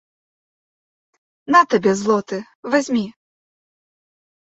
На 1.57 1.61
табе 1.75 1.91
злоты, 2.01 2.37
вазьмі. 2.75 3.07